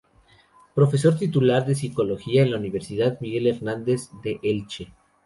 Profesor 0.73 1.15
Titular 1.15 1.63
de 1.67 1.75
Psicología 1.75 2.41
en 2.41 2.49
la 2.49 2.57
Universidad 2.57 3.19
Miguel 3.21 3.45
Hernández 3.45 4.09
de 4.23 4.39
Elche. 4.41 4.91